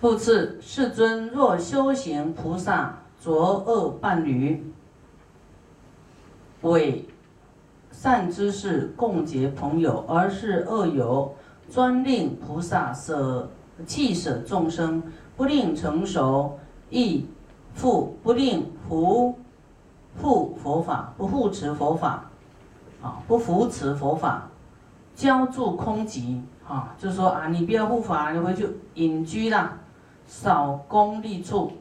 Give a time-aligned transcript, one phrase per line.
[0.00, 4.72] 复次，世尊若修行菩萨着恶伴侣，
[6.62, 7.06] 为
[7.90, 11.34] 善知识共结朋友，而是恶友，
[11.70, 13.50] 专令菩萨舍
[13.84, 15.02] 弃舍众生，
[15.36, 16.58] 不令成熟，
[16.88, 17.26] 亦
[17.74, 19.38] 复不令护
[20.18, 22.24] 护佛法，不护持佛法，
[23.02, 24.48] 啊，不扶持佛法，
[25.14, 29.76] 浇筑空寂，啊，就说啊，你不要护法，你回去隐居啦，
[30.30, 31.72] 少功利处，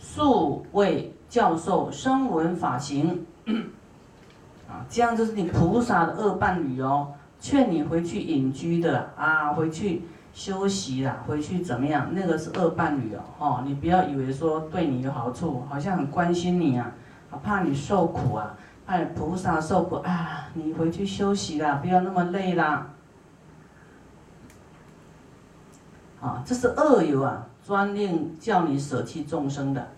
[0.00, 3.24] 数位教授声闻法行，
[4.68, 10.02] 啊，这样就是你菩萨的恶伴侣哦，劝你回去隐居的啊，回去。
[10.34, 12.10] 休息啦，回去怎么样？
[12.12, 16.92] 那个是恶伴侣哦，哦，你不要以为说对你有好处，好像很关心你啊，
[17.42, 18.54] 怕你受苦啊，
[18.86, 22.88] 怕你菩萨受苦啊，你回去休息啦，不要那么累啦。
[26.20, 29.88] 啊，这是恶友啊，专令叫你舍弃众生的，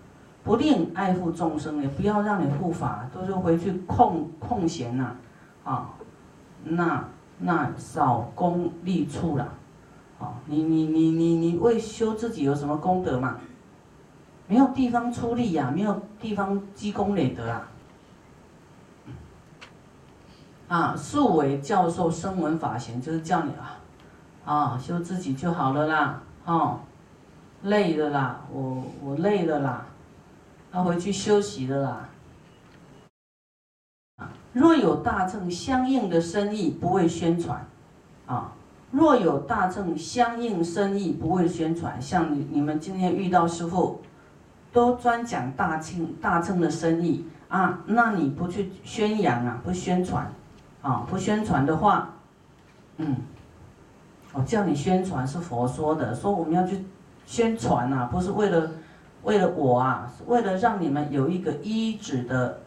[0.45, 5.17] 不令爱护众生，也不要让你护法，都是回去空空闲呐，
[5.65, 5.91] 啊，
[6.65, 7.05] 那
[7.39, 9.49] 那少功利处了。
[10.19, 13.39] 啊，你你你你你为修自己有什么功德嘛？
[14.47, 17.69] 没有地方出力呀，没有地方积功累德啊！
[20.69, 23.79] 啊，素为教授声闻法行，就是叫你啊，
[24.51, 26.81] 啊，修自己就好了啦，哦，
[27.63, 29.87] 累了啦，我我累了啦，
[30.73, 32.09] 要回去休息了啦。
[34.53, 37.65] 若有大乘相应的生意，不会宣传，
[38.27, 38.51] 啊。
[38.91, 42.03] 若有大乘相应生意，不会宣传。
[42.03, 44.01] 像你你们今天遇到师傅，
[44.73, 50.29] 都专讲大乘大乘的生意啊，那你不去宣扬啊，不宣传，
[50.83, 52.11] 啊，不宣传的话，
[52.97, 53.15] 嗯，
[54.33, 56.85] 我叫你宣传是佛说的，说我们要去
[57.27, 58.71] 宣传呐，不是为了
[59.23, 62.61] 为了我啊，是为了让你们有一个依止的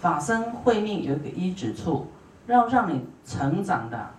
[0.00, 2.06] 法身慧命，有一个依止处。
[2.46, 4.10] 要让你成长的，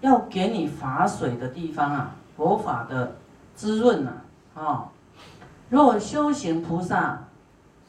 [0.00, 3.16] 要给你法水的地方啊，佛法的
[3.56, 4.10] 滋润呐，
[4.54, 4.88] 啊，
[5.70, 7.18] 若修行菩萨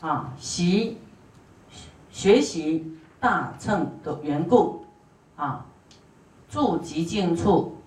[0.02, 0.98] 啊，习
[2.10, 4.85] 学习大乘的缘故
[5.36, 5.66] 啊，
[6.50, 7.78] 住极静处，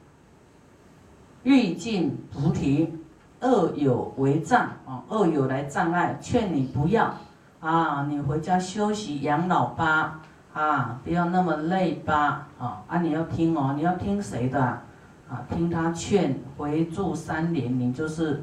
[1.43, 2.93] 欲尽菩提，
[3.41, 7.15] 恶友为障啊，恶友来障碍，劝你不要
[7.61, 10.21] 啊，你回家休息养老吧。
[10.55, 13.01] 啊，不要那么累吧，啊啊！
[13.01, 15.45] 你要听哦，你要听谁的啊？
[15.49, 18.43] 听他劝，回住三年，你就是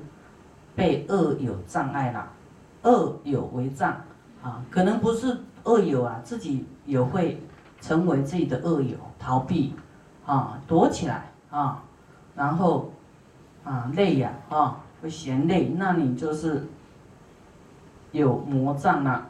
[0.75, 2.29] 被恶友障碍了，
[2.83, 3.97] 恶友为障
[4.41, 7.41] 啊，可能不是恶友啊，自己也会
[7.81, 9.73] 成为自己的恶友，逃避
[10.25, 11.83] 啊，躲起来啊，
[12.35, 12.91] 然后
[13.63, 16.67] 啊累呀啊，会嫌累，那你就是
[18.11, 19.25] 有魔障了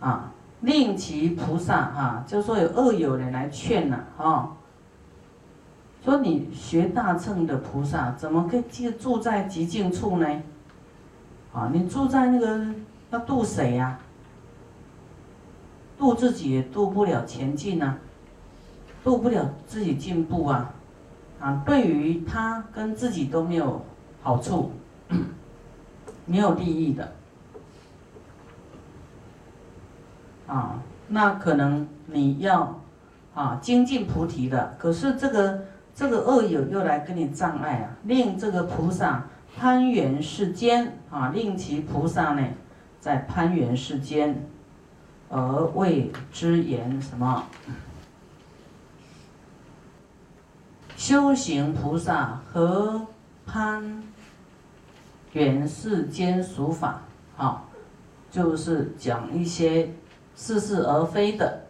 [0.00, 0.32] 啊。
[0.62, 4.54] 令其菩萨哈，就说有恶友人来劝呐，哈，
[6.04, 10.26] 说你学大乘的菩萨，怎么可以住在极静处呢？
[11.54, 12.62] 啊，你住在那个
[13.10, 13.98] 要度谁呀？
[16.00, 17.94] 度自己也度不了前进呐，
[19.04, 20.72] 度不了自己进步啊，
[21.38, 23.84] 啊，对于他跟自己都没有
[24.22, 24.72] 好处，
[26.24, 27.12] 没有利益的。
[30.46, 32.80] 啊，那可能你要
[33.34, 42.42] 啊精进菩提的，可是这个这个恶友又来跟你障碍啊，令这个菩萨攀缘世间啊，令其菩萨呢
[43.00, 44.48] 在攀缘世间
[45.30, 47.44] 而为之言什么？
[50.96, 53.06] 修行菩萨和
[53.46, 54.02] 攀
[55.32, 57.00] 缘世间俗法
[57.38, 57.64] 啊，
[58.30, 59.94] 就是讲一些。
[60.32, 61.66] 似是而非的，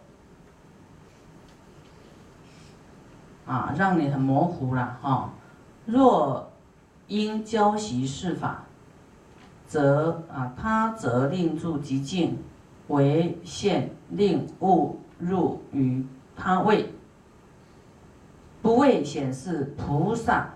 [3.45, 5.33] 啊，让你很模糊了哈。
[5.85, 6.49] 若
[7.07, 8.63] 因教习是法，
[9.67, 12.41] 则啊，他则令住极静，
[12.91, 16.05] 为现令误入于
[16.35, 16.93] 他位，
[18.61, 20.53] 不为显示菩萨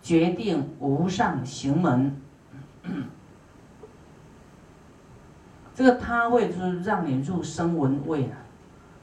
[0.00, 2.16] 决定无上行门。
[5.74, 8.38] 这个他位就是让你入声闻位啊，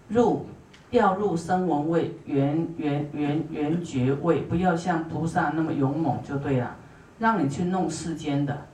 [0.09, 0.45] 入
[0.89, 6.75] 掉入声闻位，圆圆圆圆觉位，不要像菩萨那么勇猛就对了，
[7.17, 8.65] 让你去弄世间的，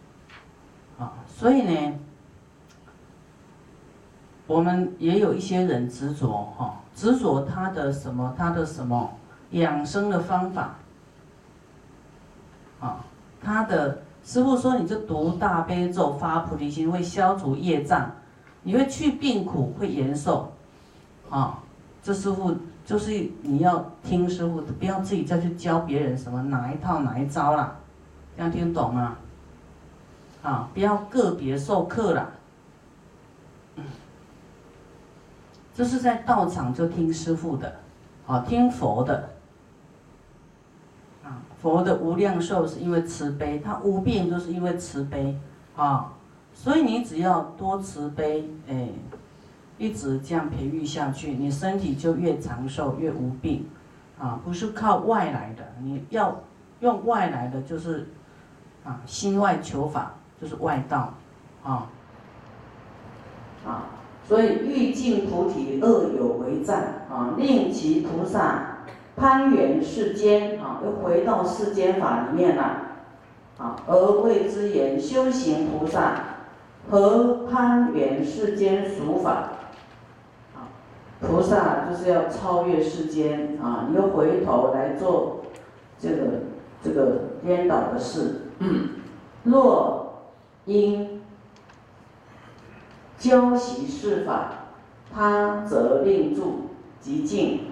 [0.97, 1.99] 啊，所以呢，
[4.47, 9.13] 我们也有一些人执着哈，执着他的什么，他的什么，
[9.51, 10.75] 养生的方法。
[12.79, 13.05] 啊，
[13.41, 18.11] 他的师傅说，你就读大悲咒，发菩提心，会消除业障，
[18.63, 20.51] 你会去病苦，会延寿。
[21.29, 21.59] 啊，
[22.03, 22.53] 这师傅
[22.85, 27.75] 就是你要听师傅的，不要自己再去教别人什么哪一套哪一招啦，
[28.35, 29.15] 这样听懂吗？
[30.41, 32.29] 啊，不要个别授课了。
[35.73, 37.75] 这是在道场就听师傅的，
[38.27, 39.29] 啊，听佛的，
[41.23, 45.39] 啊，佛的无量寿是因为慈悲，他无病都是因为慈悲，
[45.77, 46.12] 啊，
[46.53, 48.89] 所以你只要多慈悲，哎，
[49.77, 53.65] 一直这样培育下去，你身体就越长寿越无病，
[54.19, 56.38] 啊，不是靠外来的，你要
[56.81, 58.09] 用外来的就是，
[58.83, 61.13] 啊，心外求法就是外道，
[61.63, 61.88] 啊，
[63.65, 63.85] 啊。
[64.31, 66.77] 所以欲尽菩提，恶有为障
[67.09, 67.35] 啊！
[67.37, 68.85] 令其菩萨
[69.17, 72.63] 攀缘世间啊，又回到世间法里面了
[73.57, 73.75] 啊。
[73.85, 76.13] 而谓之言，修行菩萨
[76.89, 79.49] 何攀缘世间俗法
[80.55, 80.71] 啊？
[81.19, 83.87] 菩萨就是要超越世间啊！
[83.89, 85.41] 你又回头来做
[85.99, 86.15] 这个
[86.81, 88.43] 这个颠倒的事。
[88.59, 88.91] 嗯
[89.43, 90.21] 若
[90.63, 91.21] 因
[93.21, 94.47] 教习释法，
[95.13, 96.69] 他则令住
[97.00, 97.65] 即静，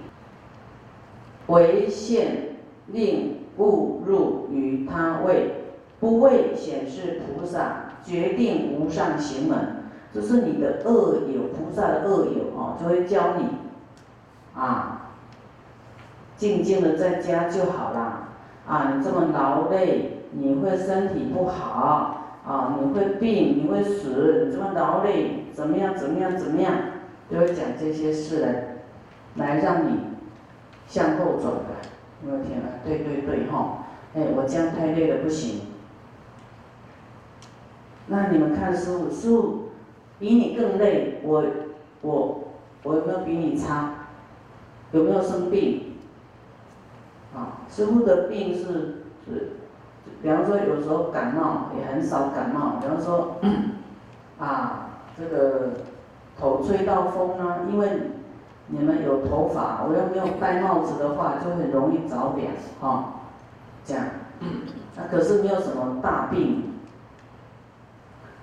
[1.47, 5.55] 为现令误入于他位，
[5.99, 13.45] 不为显示菩萨决定无上行门，就是你的恶友，菩萨的恶友哦，就会教你
[14.53, 15.09] 啊，
[16.37, 18.27] 静静的在家就好啦。
[18.67, 22.28] 啊，你这么劳累，你会身体不好。
[22.49, 25.95] 啊，你会病，你会死，你这么劳累，怎么样？
[25.95, 26.35] 怎么样？
[26.35, 26.73] 怎么样？
[27.29, 28.77] 就会讲这些事来，
[29.35, 29.99] 来让你
[30.87, 31.65] 向后走的。
[32.25, 33.85] 我的天啊，对对对，哈，
[34.15, 35.61] 哎，我这样太累了，不行。
[38.07, 39.69] 那你们看师傅，师傅
[40.17, 41.45] 比你更累，我
[42.01, 42.47] 我
[42.81, 44.07] 我有没有比你差？
[44.91, 45.97] 有没有生病？
[47.35, 48.63] 啊，师傅的病是
[49.23, 49.51] 是。
[50.21, 52.77] 比方说，有时候感冒也很少感冒。
[52.81, 53.35] 比方说，
[54.37, 55.69] 啊，这个
[56.37, 58.11] 头吹到风啊，因为
[58.67, 62.51] 你们有头发，我又没有戴帽子的话，就很容易着凉，
[62.81, 63.13] 哈，
[63.85, 64.05] 这样。
[64.95, 66.65] 那可是没有什么大病。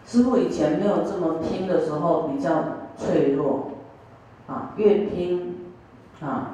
[0.06, 2.62] 师傅以前没有这么拼的时候，比较
[2.96, 3.72] 脆弱，
[4.46, 5.72] 啊，越拼，
[6.20, 6.52] 啊，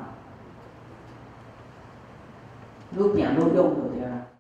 [2.93, 4.32] 愈拼愈用的对啦。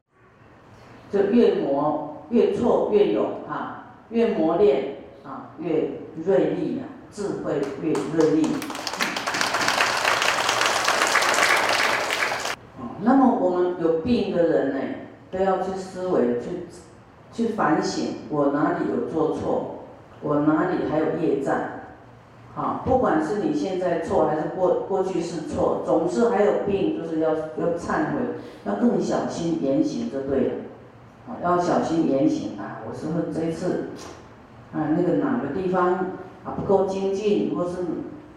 [1.12, 5.90] 就越磨越挫越勇啊，越磨练啊越
[6.24, 8.48] 锐利啊，智慧越锐利。
[13.04, 14.80] 那么我们有病的人呢，
[15.30, 16.66] 都要去思维，去
[17.30, 19.84] 去反省，我哪里有做错，
[20.22, 21.54] 我哪里还有业障，
[22.56, 28.20] 啊，不管是你现在错还是过过去是错，总是还有病，就是要要忏悔，
[28.64, 30.52] 要更小心言行就对了。
[31.42, 32.78] 要小心言行啊！
[32.88, 33.88] 我是问这一次，
[34.72, 35.94] 啊，那个哪个地方
[36.44, 37.78] 啊不够精进，或是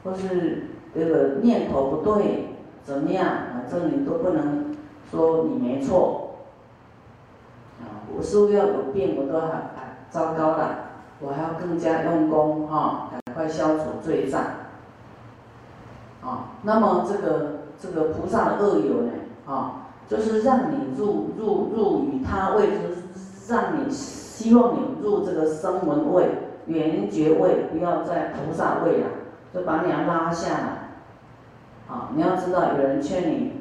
[0.03, 2.49] 或是这个念头不对，
[2.83, 3.25] 怎么样？
[3.53, 4.75] 反正你都不能
[5.11, 6.37] 说你没错。
[7.81, 9.51] 啊，我是不是要有病，我都很
[10.09, 10.75] 糟糕了，
[11.19, 14.41] 我还要更加用功哈，赶快消除罪障。
[16.23, 19.11] 啊，那么这个这个菩萨的恶友呢？
[19.47, 19.81] 啊。
[20.07, 26.29] 就是让你入入入于他位，就是让你希望你入这个声闻位、
[26.67, 29.07] 缘觉位，不要在菩萨位了，
[29.53, 30.85] 就把你要拉下来。
[31.87, 33.53] 啊，你要知道有人劝你，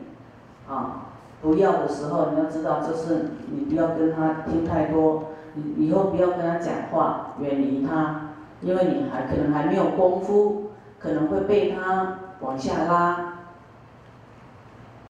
[0.68, 1.06] 啊，
[1.42, 5.24] 不要的时候，你要知道就是你不要跟他听太多，
[5.54, 13.32] 你以后不要跟他讲话，远离他，因为你还可能还没有功夫，可能会被他往下拉。